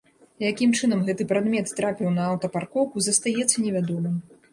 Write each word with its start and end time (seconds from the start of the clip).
Якім 0.43 0.71
чынам 0.77 1.03
гэты 1.09 1.27
прадмет 1.31 1.73
трапіў 1.79 2.09
на 2.15 2.23
аўтапаркоўку 2.31 3.05
застаецца 3.09 3.57
невядомым. 3.67 4.17